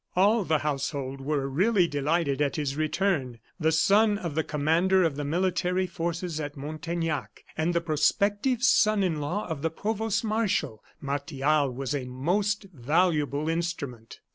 [0.15, 5.15] All the household were really delighted at his return; the son of the commander of
[5.15, 10.83] the military forces at Montaignac, and the prospective son in law of the provost marshal,
[10.99, 14.21] Martial was a most valuable instrument.